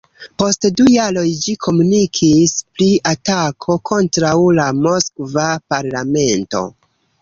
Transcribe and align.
Post 0.43 0.65
du 0.79 0.85
jaroj 0.93 1.25
ĝi 1.43 1.53
komunikis 1.65 2.55
pri 2.79 2.89
atako 3.13 3.79
kontraŭ 3.93 4.35
la 4.65 4.69
moskva 4.83 5.49
parlamento. 5.73 6.69